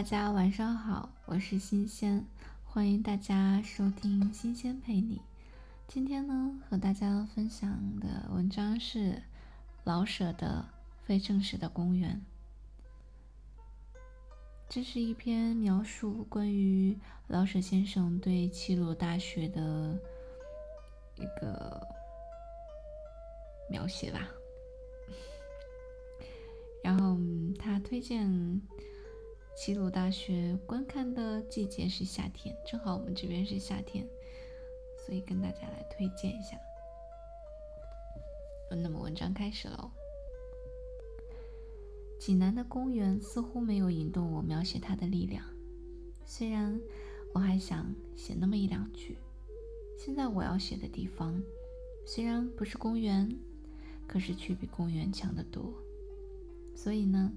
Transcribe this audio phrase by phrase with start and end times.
[0.00, 2.24] 大家晚上好，我是新鲜，
[2.64, 5.20] 欢迎大家收听新鲜陪你。
[5.86, 9.22] 今天呢，和大家分享的文章是
[9.84, 10.64] 老舍的
[11.06, 12.24] 《非正式的公园》。
[14.70, 16.96] 这是一篇描述关于
[17.26, 19.98] 老舍先生对齐鲁大学的
[21.16, 21.86] 一个
[23.68, 24.26] 描写吧。
[26.82, 27.18] 然后
[27.58, 28.62] 他推荐。
[29.54, 34.08] 齐鲁大学观看的季节是夏天，正好我们这边是夏天，
[35.04, 36.58] 所以跟大家来推荐一下。
[38.70, 39.90] 那么文章开始喽。
[42.18, 45.44] 济南的公园似乎没有引动我描写它的力量，
[46.24, 46.80] 虽然
[47.34, 49.18] 我还想写那么一两句。
[49.98, 51.42] 现在我要写的地方，
[52.06, 53.30] 虽然不是公园，
[54.06, 55.74] 可是却比公园强得多，
[56.74, 57.30] 所以呢，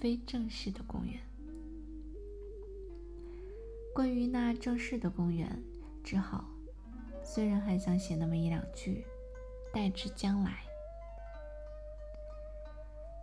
[0.00, 1.20] 非正式的公园。
[3.96, 5.50] 关于那正式的公园，
[6.04, 6.44] 只好，
[7.24, 9.06] 虽然还想写那么一两句，
[9.72, 10.58] 待至将来。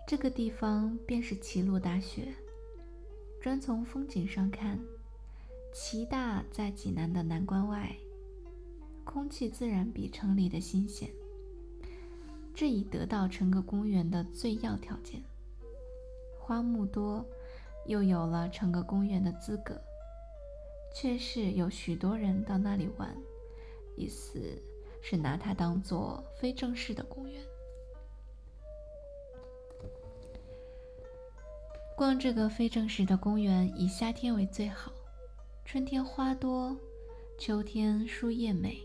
[0.08, 2.34] 这个地方便是齐鲁大学。
[3.40, 4.80] 专从风景上看，
[5.72, 7.96] 齐大在济南的南关外，
[9.04, 11.08] 空气自然比城里的新鲜。
[12.56, 15.22] 这已得到成个公园的最要条件。
[16.40, 17.24] 花木多，
[17.86, 19.80] 又有了成个公园的资格。
[20.94, 23.16] 却是有许多人到那里玩，
[23.96, 24.40] 意思
[25.02, 27.42] 是拿它当做非正式的公园。
[31.96, 34.92] 逛这个非正式的公园，以夏天为最好。
[35.64, 36.76] 春天花多，
[37.38, 38.78] 秋天树叶美，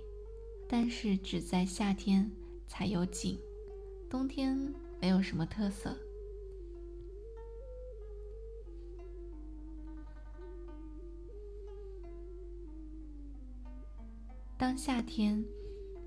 [0.68, 2.30] 但是只在夏天
[2.66, 3.38] 才有景，
[4.08, 4.56] 冬天
[5.00, 5.96] 没有什么特色。
[14.58, 15.44] 当夏天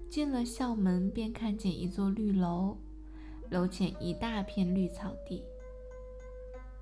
[0.09, 2.77] 进了校门，便看见一座绿楼，
[3.49, 5.41] 楼前一大片绿草地。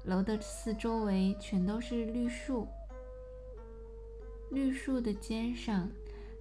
[0.03, 2.67] 楼的四周围全都是绿树，
[4.49, 5.87] 绿树的尖上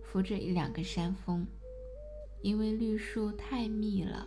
[0.03, 1.47] 浮着一两个山峰。
[2.41, 4.27] 因为绿树太密了，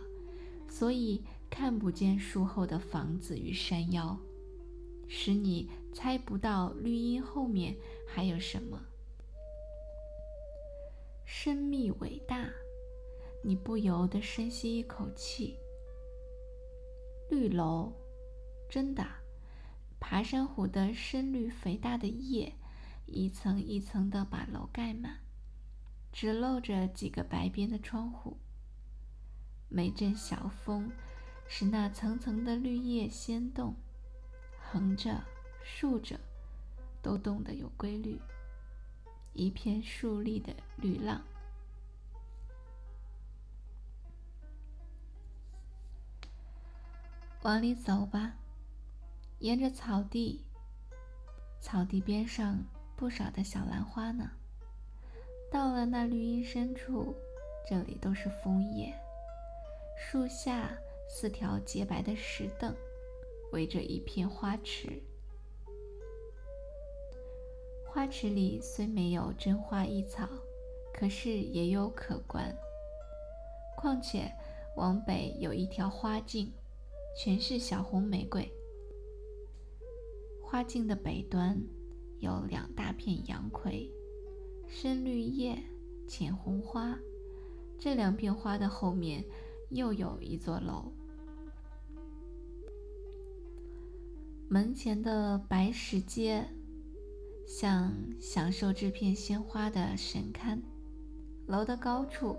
[0.68, 4.16] 所以看不见树后的房子与山腰，
[5.08, 7.74] 使你猜不到绿荫后面
[8.06, 8.80] 还有什么。
[11.34, 12.46] 深密伟大，
[13.42, 15.56] 你不由得深吸一口气。
[17.30, 17.90] 绿楼，
[18.68, 19.02] 真的，
[19.98, 22.52] 爬山虎的深绿肥大的叶，
[23.06, 25.20] 一层一层的把楼盖满，
[26.12, 28.36] 只露着几个白边的窗户。
[29.70, 30.92] 每阵小风，
[31.48, 33.74] 使那层层的绿叶掀动，
[34.60, 35.24] 横着、
[35.64, 36.20] 竖着，
[37.00, 38.20] 都动得有规律。
[39.34, 41.22] 一片竖立的绿浪，
[47.42, 48.34] 往里走吧，
[49.38, 50.44] 沿着草地，
[51.60, 52.62] 草地边上
[52.94, 54.30] 不少的小兰花呢。
[55.50, 57.14] 到了那绿荫深处，
[57.68, 58.94] 这里都是枫叶。
[59.98, 60.76] 树下
[61.08, 62.74] 四条洁白的石凳，
[63.52, 65.02] 围着一片花池。
[67.94, 70.26] 花池里虽没有真花异草，
[70.94, 72.50] 可是也有可观。
[73.76, 74.32] 况且
[74.78, 76.50] 往北有一条花径，
[77.14, 78.50] 全是小红玫瑰。
[80.40, 81.62] 花径的北端
[82.18, 83.92] 有两大片杨葵，
[84.66, 85.62] 深绿叶，
[86.08, 86.98] 浅红花。
[87.78, 89.22] 这两片花的后面
[89.68, 90.90] 又有一座楼，
[94.48, 96.48] 门前的白石阶。
[97.46, 100.58] 像享受这片鲜花的神龛，
[101.46, 102.36] 楼的高处，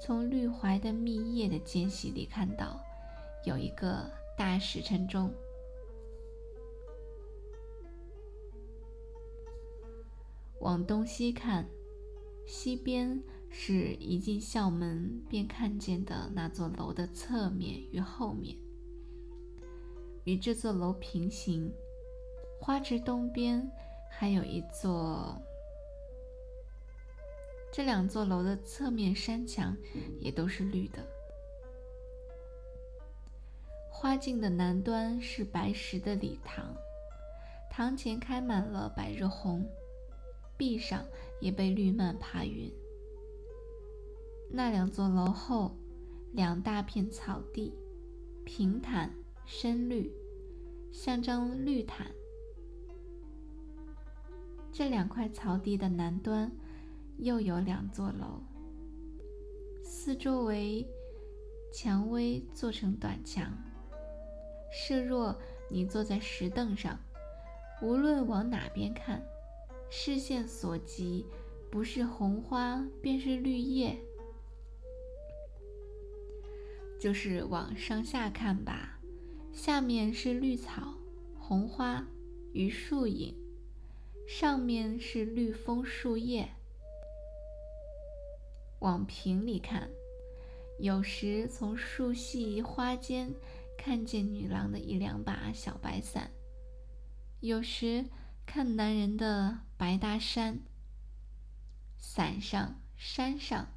[0.00, 2.80] 从绿槐的密叶的间隙里看到，
[3.44, 5.32] 有一个大石城钟。
[10.60, 11.66] 往东西看，
[12.46, 13.20] 西边
[13.50, 18.56] 是一进校门便看见的那座楼的侧面与后面，
[20.24, 21.72] 与这座楼平行。
[22.60, 23.70] 花池东边。
[24.16, 25.36] 还有一座，
[27.72, 29.76] 这两座楼的侧面山墙
[30.20, 30.98] 也都是绿的。
[33.90, 36.74] 花径的南端是白石的礼堂，
[37.70, 39.66] 堂前开满了百日红，
[40.56, 41.04] 壁上
[41.40, 42.72] 也被绿蔓爬匀。
[44.50, 45.76] 那两座楼后，
[46.32, 47.74] 两大片草地，
[48.44, 49.12] 平坦
[49.44, 50.10] 深绿，
[50.92, 52.06] 像张绿毯。
[54.76, 56.50] 这两块草地的南端
[57.18, 58.42] 又有两座楼，
[59.84, 60.84] 四周围
[61.72, 63.52] 蔷薇做成短墙。
[64.72, 65.38] 设若
[65.70, 66.98] 你坐在石凳上，
[67.80, 69.22] 无论往哪边看，
[69.88, 71.24] 视线所及，
[71.70, 73.96] 不是红花便是绿叶。
[76.98, 78.98] 就是往上下看吧，
[79.52, 80.94] 下面是绿草、
[81.38, 82.04] 红花
[82.52, 83.32] 与树影。
[84.26, 86.48] 上面是绿枫树叶，
[88.80, 89.90] 往瓶里看，
[90.78, 93.34] 有时从树隙花间
[93.76, 96.30] 看见女郎的一两把小白伞；
[97.40, 98.06] 有时
[98.46, 100.60] 看男人的白大衫。
[101.96, 103.68] 伞上、山上，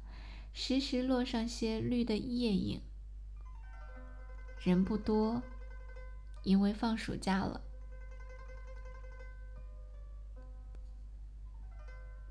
[0.52, 2.82] 时时落上些绿的叶影。
[4.60, 5.42] 人不多，
[6.42, 7.67] 因为放暑假了。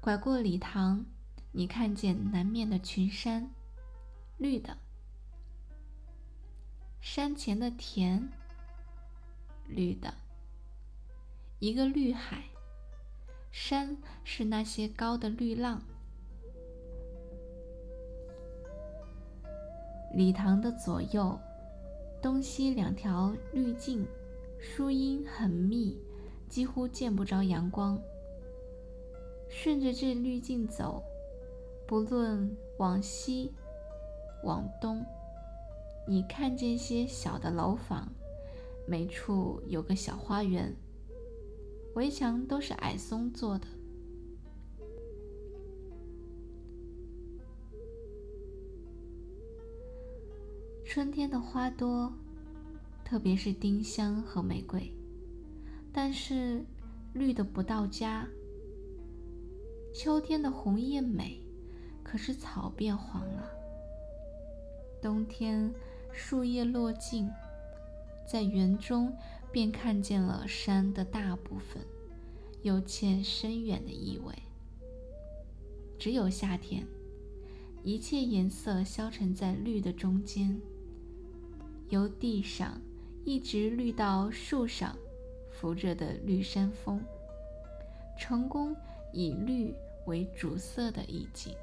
[0.07, 1.05] 拐过礼堂，
[1.51, 3.51] 你看见南面的群山，
[4.37, 4.77] 绿的；
[7.01, 8.29] 山前的田，
[9.67, 10.13] 绿的。
[11.59, 12.45] 一个绿海，
[13.51, 15.81] 山是那些高的绿浪。
[20.13, 21.37] 礼堂的左右、
[22.21, 24.07] 东西两条绿径，
[24.57, 25.97] 树荫很密，
[26.47, 28.01] 几乎见不着阳光。
[29.49, 31.03] 顺着这滤镜走，
[31.87, 33.51] 不论往西、
[34.43, 35.03] 往东，
[36.07, 38.07] 你看见些小的楼房，
[38.87, 40.75] 每处有个小花园，
[41.95, 43.67] 围墙都是矮松做的。
[50.85, 52.11] 春天的花多，
[53.03, 54.91] 特别是丁香和玫瑰，
[55.91, 56.63] 但是
[57.13, 58.27] 绿的不到家。
[59.93, 61.41] 秋天的红叶美，
[62.03, 63.51] 可是草变黄了。
[65.01, 65.73] 冬天
[66.11, 67.29] 树叶落尽，
[68.27, 69.11] 在园中
[69.51, 71.83] 便看见了山的大部分，
[72.61, 74.33] 有欠深远的意味。
[75.97, 76.85] 只有夏天，
[77.83, 80.59] 一切颜色消沉在绿的中间，
[81.89, 82.79] 由地上
[83.23, 84.95] 一直绿到树上，
[85.51, 87.01] 扶着的绿山峰，
[88.17, 88.75] 成功
[89.17, 89.75] 以绿。
[90.05, 91.53] 为主色的意境。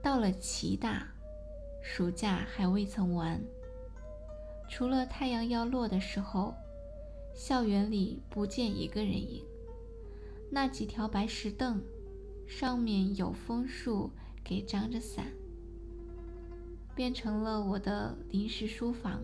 [0.00, 1.12] 到了齐大，
[1.82, 3.42] 暑假还未曾完。
[4.68, 6.54] 除了太阳要落的时候，
[7.34, 9.44] 校园里不见一个人影。
[10.48, 11.82] 那几条白石凳，
[12.46, 14.12] 上面有枫树
[14.44, 15.26] 给张着伞，
[16.94, 19.20] 变成了我的临时书房。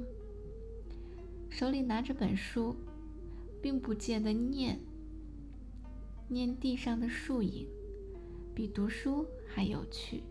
[1.48, 2.74] 手里拿着本书。
[3.62, 4.80] 并不见得念，
[6.28, 7.66] 念地上的树影，
[8.54, 10.22] 比读书还有趣。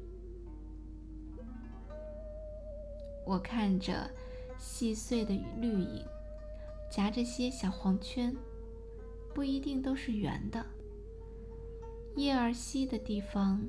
[3.26, 4.10] 我看着
[4.58, 6.04] 细碎的绿影，
[6.92, 8.36] 夹着些小黄圈，
[9.36, 10.66] 不一定都是圆的。
[12.16, 13.62] 叶儿稀的地方，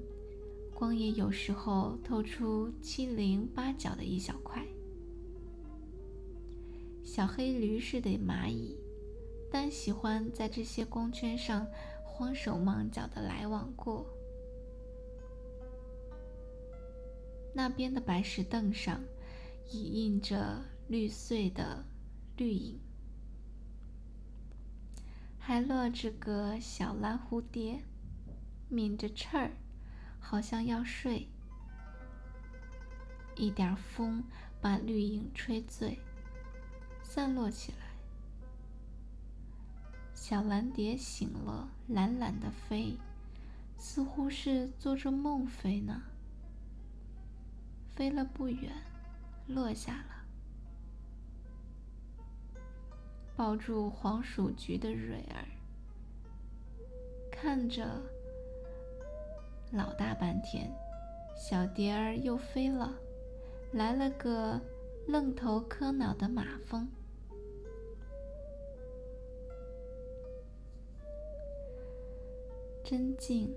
[0.73, 4.67] 光也有时候透出七零八角的一小块。
[7.05, 8.80] 小黑驴似的蚂蚁。
[9.51, 11.67] 但喜欢在这些光圈上
[12.05, 14.07] 慌手忙脚的来往过。
[17.53, 19.01] 那边的白石凳上，
[19.69, 21.85] 已印着绿穗的
[22.37, 22.81] 绿影，
[25.37, 27.83] 还落着个小蓝蝴蝶，
[28.69, 29.51] 抿着翅儿，
[30.21, 31.29] 好像要睡。
[33.35, 34.23] 一点风
[34.61, 35.99] 把绿影吹醉，
[37.03, 37.90] 散落起来。
[40.21, 42.99] 小蓝蝶醒了，懒懒的飞，
[43.79, 46.03] 似乎是做着梦飞呢。
[47.89, 48.71] 飞了不远，
[49.47, 50.27] 落下了，
[53.35, 55.49] 抱住黄鼠菊的蕊儿，
[57.33, 58.03] 看着
[59.73, 60.71] 老大半天，
[61.35, 62.93] 小蝶儿又飞了，
[63.73, 64.61] 来了个
[65.09, 66.87] 愣头磕脑的马蜂。
[72.91, 73.49] 真静。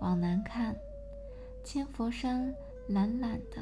[0.00, 0.74] 往南看，
[1.62, 2.50] 千佛山
[2.88, 3.58] 懒懒的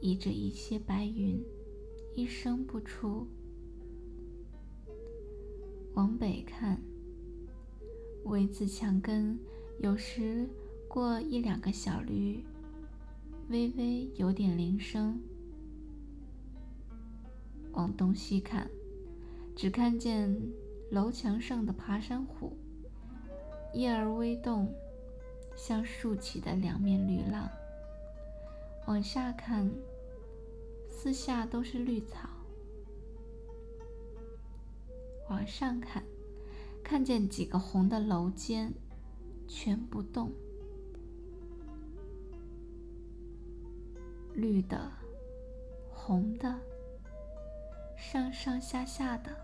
[0.00, 1.44] 倚着一些白云，
[2.14, 3.26] 一声不出。
[5.94, 6.80] 往北看，
[8.26, 9.36] 围子墙根
[9.80, 10.48] 有时
[10.86, 12.44] 过一两个小驴，
[13.48, 15.20] 微微有点铃声。
[17.72, 18.70] 往东西看，
[19.56, 20.32] 只看见
[20.92, 22.54] 楼墙上的爬山虎，
[23.72, 24.70] 叶儿微动，
[25.56, 27.48] 像竖起的两面绿浪。
[28.86, 29.72] 往下看，
[30.86, 32.28] 四下都是绿草。
[35.30, 36.04] 往上看，
[36.84, 38.70] 看见几个红的楼尖，
[39.48, 40.30] 全不动。
[44.34, 44.92] 绿的，
[45.90, 46.60] 红的，
[47.96, 49.34] 上上下下的，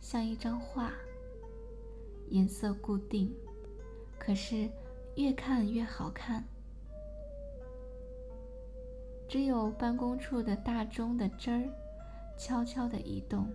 [0.00, 0.92] 像一张画，
[2.28, 3.32] 颜色固定，
[4.18, 4.68] 可是
[5.16, 6.44] 越看越好看。
[9.28, 11.70] 只有办公处的大钟的针儿，
[12.36, 13.46] 悄悄地移动。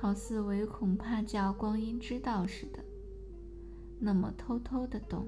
[0.00, 2.78] 好似唯恐怕叫光阴知道似的，
[3.98, 5.26] 那么偷偷的动。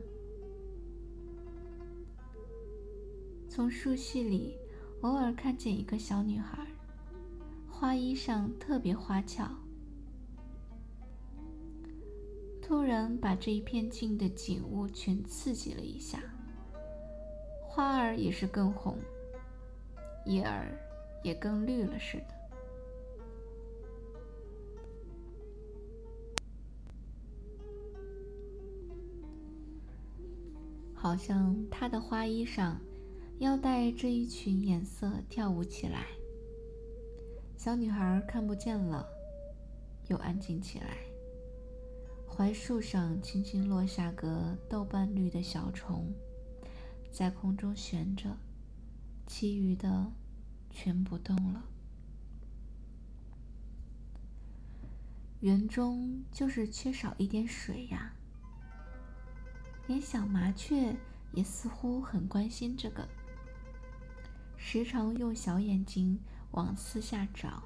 [3.48, 4.56] 从树隙里
[5.00, 6.59] 偶尔看见一个小女孩，
[7.80, 9.48] 花衣裳特别花俏。
[12.60, 16.22] 突然把这一片静的景物全刺激了一下，
[17.62, 18.98] 花儿也是更红，
[20.26, 20.78] 叶儿
[21.24, 22.34] 也更绿了似的。
[30.92, 32.74] 好像她的花衣裳
[33.38, 36.19] 要带这一群颜色跳舞起来。
[37.62, 39.06] 小女孩看不见了，
[40.08, 40.96] 又安静起来。
[42.26, 46.10] 槐树上轻轻落下个豆瓣绿的小虫，
[47.12, 48.34] 在空中悬着，
[49.26, 50.10] 其余的
[50.70, 51.62] 全不动了。
[55.40, 58.14] 园中就是缺少一点水呀。
[59.86, 60.96] 连小麻雀
[61.32, 63.06] 也似乎很关心这个，
[64.56, 66.18] 时常用小眼睛
[66.52, 67.62] 往四下找。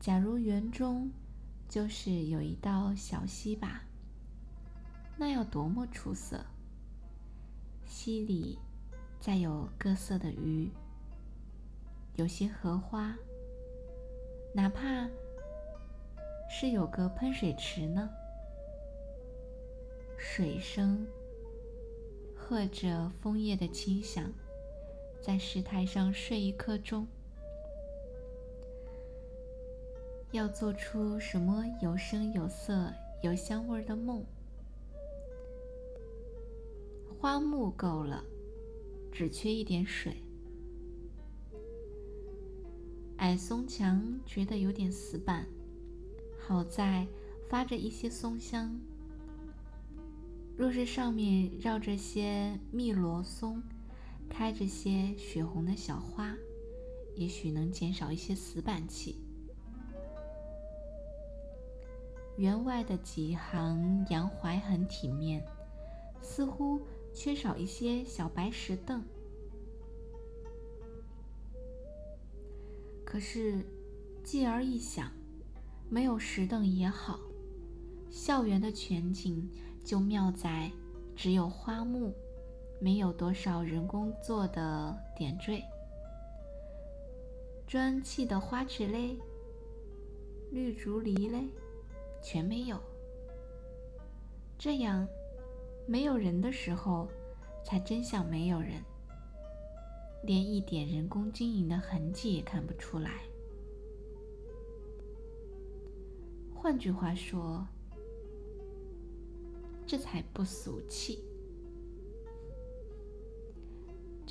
[0.00, 1.10] 假如园中
[1.68, 3.82] 就是有一道小溪吧，
[5.16, 6.44] 那要多么出色！
[7.86, 8.58] 溪里
[9.20, 10.70] 再有各色的鱼，
[12.16, 13.16] 有些荷花，
[14.54, 15.08] 哪怕
[16.50, 18.10] 是有个喷水池呢。
[20.18, 21.06] 水声，
[22.36, 24.30] 或者枫叶的清响，
[25.24, 27.08] 在石台上睡一刻钟。
[30.32, 34.22] 要做出什么有声有色、有香味的梦？
[37.18, 38.22] 花木够了，
[39.10, 40.14] 只缺一点水。
[43.16, 45.46] 矮松墙觉得有点死板，
[46.38, 47.06] 好在
[47.48, 48.78] 发着一些松香。
[50.54, 53.62] 若是上面绕着些密罗松，
[54.36, 56.36] 开着些血红的小花，
[57.14, 59.16] 也许能减少一些死板气。
[62.36, 65.40] 园外的几行洋槐很体面，
[66.20, 66.80] 似乎
[67.14, 69.04] 缺少一些小白石凳。
[73.04, 73.64] 可是，
[74.24, 75.12] 继而一想，
[75.88, 77.20] 没有石凳也好，
[78.10, 79.48] 校园的全景。
[79.84, 80.72] 就妙在
[81.14, 82.14] 只有花木，
[82.84, 85.64] 没有多少人工做的点缀。
[87.66, 89.16] 砖砌的花池嘞，
[90.50, 91.48] 绿竹篱嘞，
[92.22, 92.78] 全没有。
[94.58, 95.08] 这样，
[95.86, 97.08] 没有人的时候，
[97.64, 98.84] 才真像没有人，
[100.22, 103.22] 连一点人工经营的痕迹也看不出来。
[106.54, 107.66] 换句话说。
[109.86, 111.24] 这才不俗气。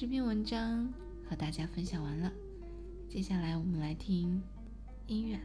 [0.04, 0.94] 这篇文章
[1.30, 2.30] 和大家分享完了，
[3.08, 4.44] 接下来我们来听
[5.08, 5.40] 音乐。